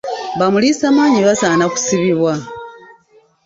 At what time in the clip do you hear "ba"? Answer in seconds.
0.39-0.45